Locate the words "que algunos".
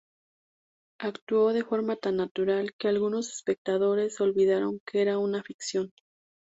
2.79-3.31